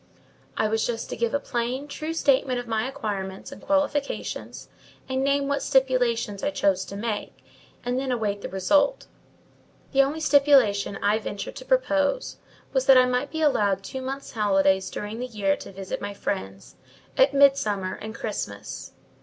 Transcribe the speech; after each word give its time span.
I 0.57 0.67
was 0.67 0.83
just 0.83 1.11
to 1.11 1.15
give 1.15 1.35
a 1.35 1.39
plain, 1.39 1.87
true 1.87 2.15
statement 2.15 2.59
of 2.59 2.65
my 2.67 2.87
acquirements 2.89 3.51
and 3.51 3.61
qualifications, 3.61 4.67
and 5.07 5.23
name 5.23 5.47
what 5.47 5.61
stipulations 5.61 6.41
I 6.41 6.49
chose 6.49 6.85
to 6.85 6.95
make, 6.95 7.45
and 7.85 7.99
then 7.99 8.11
await 8.11 8.41
the 8.41 8.49
result. 8.49 9.05
The 9.91 10.01
only 10.01 10.19
stipulation 10.19 10.97
I 11.03 11.19
ventured 11.19 11.55
to 11.57 11.65
propose, 11.65 12.37
was 12.73 12.87
that 12.87 12.97
I 12.97 13.05
might 13.05 13.29
be 13.29 13.43
allowed 13.43 13.83
two 13.83 14.01
months' 14.01 14.31
holidays 14.31 14.89
during 14.89 15.19
the 15.19 15.27
year 15.27 15.55
to 15.57 15.71
visit 15.71 16.01
my 16.01 16.15
friends, 16.15 16.77
at 17.15 17.35
Midsummer 17.35 17.93
and 17.93 18.15
Christmas. 18.15 18.93